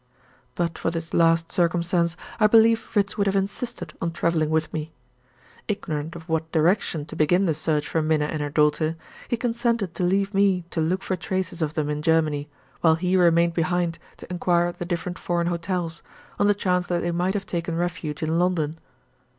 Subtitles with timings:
[0.55, 4.91] But for this last circumstance, I believe Fritz would have insisted on traveling with me.
[5.67, 8.95] Ignorant of what direction to begin the search for Minna and her mother,
[9.27, 13.15] he consented to leave me to look for traces of them in Germany, while he
[13.15, 16.01] remained behind to inquire at the different foreign hotels,
[16.39, 18.79] on the chance that they might have taken refuge in London.